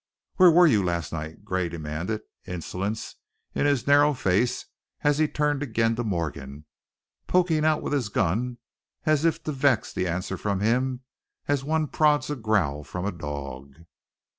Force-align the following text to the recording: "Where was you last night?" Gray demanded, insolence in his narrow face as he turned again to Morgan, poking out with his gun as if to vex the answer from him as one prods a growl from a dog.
"Where 0.37 0.49
was 0.49 0.71
you 0.71 0.81
last 0.83 1.13
night?" 1.13 1.45
Gray 1.45 1.69
demanded, 1.69 2.23
insolence 2.47 3.17
in 3.53 3.67
his 3.67 3.85
narrow 3.85 4.15
face 4.15 4.65
as 5.01 5.19
he 5.19 5.27
turned 5.27 5.61
again 5.61 5.95
to 5.95 6.03
Morgan, 6.03 6.65
poking 7.27 7.63
out 7.65 7.83
with 7.83 7.93
his 7.93 8.09
gun 8.09 8.57
as 9.05 9.25
if 9.25 9.43
to 9.43 9.51
vex 9.51 9.93
the 9.93 10.07
answer 10.07 10.37
from 10.37 10.59
him 10.59 11.01
as 11.47 11.63
one 11.63 11.87
prods 11.87 12.31
a 12.31 12.35
growl 12.35 12.83
from 12.83 13.05
a 13.05 13.11
dog. 13.11 13.75